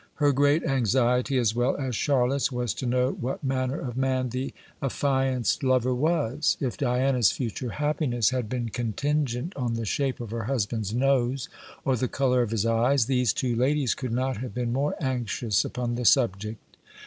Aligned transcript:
Her 0.15 0.31
great 0.31 0.63
anxiety, 0.63 1.37
as 1.37 1.53
well 1.53 1.75
as 1.77 1.95
Charlotte's, 1.95 2.51
was 2.51 2.73
to 2.73 2.87
know 2.87 3.11
what 3.11 3.43
manner 3.43 3.79
of 3.79 3.95
man 3.95 4.29
the 4.29 4.51
affianced 4.81 5.61
lover 5.61 5.93
was. 5.93 6.57
If 6.59 6.75
Diana's 6.75 7.31
future 7.31 7.69
happiness 7.69 8.31
had 8.31 8.49
been 8.49 8.69
contingent 8.69 9.55
on 9.55 9.75
the 9.75 9.85
shape 9.85 10.19
of 10.19 10.31
her 10.31 10.45
husband's 10.45 10.91
nose, 10.91 11.49
or 11.85 11.95
the 11.95 12.07
colour 12.07 12.41
of 12.41 12.49
his 12.49 12.65
eyes, 12.65 13.05
these 13.05 13.31
two 13.31 13.55
ladies 13.55 13.93
could 13.93 14.11
not 14.11 14.37
have 14.37 14.55
been 14.55 14.73
more 14.73 14.95
anxious 14.99 15.63
upon 15.63 15.93
the 15.93 16.05
subject. 16.05 16.59